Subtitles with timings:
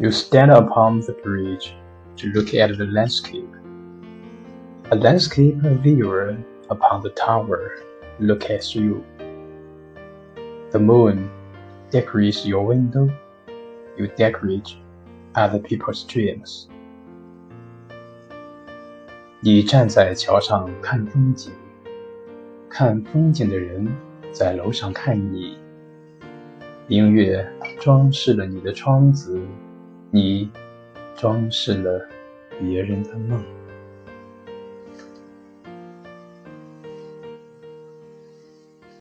[0.00, 1.74] You stand upon the bridge
[2.16, 3.48] to look at the landscape.
[4.90, 6.36] A landscape viewer
[6.68, 7.78] upon the tower
[8.18, 9.04] look at you.
[10.70, 11.30] The moon
[11.90, 13.10] decorates your window.
[13.96, 14.74] You decorate
[15.34, 16.66] other people's dreams.
[19.40, 21.52] 你站在桥上看风景，
[22.68, 23.86] 看风景的人
[24.32, 25.58] 在楼上看你。
[26.88, 27.46] 音乐
[27.80, 29.40] 装饰了你的窗子，
[30.11, 30.49] 你
[31.15, 32.07] 装饰了
[32.59, 33.43] 别人的梦。